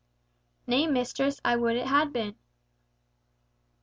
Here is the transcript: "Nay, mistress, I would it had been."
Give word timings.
"Nay, 0.65 0.87
mistress, 0.87 1.39
I 1.45 1.55
would 1.57 1.75
it 1.75 1.85
had 1.85 2.11
been." 2.11 2.33